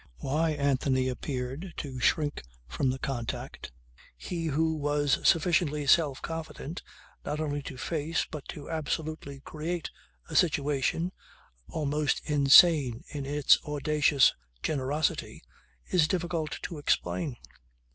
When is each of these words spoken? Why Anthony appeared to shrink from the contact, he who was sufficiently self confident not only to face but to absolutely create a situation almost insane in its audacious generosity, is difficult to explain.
Why 0.17 0.53
Anthony 0.53 1.07
appeared 1.09 1.75
to 1.77 1.99
shrink 1.99 2.41
from 2.67 2.89
the 2.89 2.97
contact, 2.97 3.71
he 4.17 4.47
who 4.47 4.73
was 4.75 5.19
sufficiently 5.23 5.85
self 5.85 6.23
confident 6.23 6.81
not 7.23 7.39
only 7.39 7.61
to 7.61 7.77
face 7.77 8.25
but 8.25 8.47
to 8.47 8.67
absolutely 8.67 9.41
create 9.41 9.91
a 10.27 10.35
situation 10.35 11.11
almost 11.69 12.27
insane 12.27 13.03
in 13.09 13.27
its 13.27 13.59
audacious 13.63 14.33
generosity, 14.63 15.43
is 15.91 16.07
difficult 16.07 16.57
to 16.63 16.79
explain. 16.79 17.37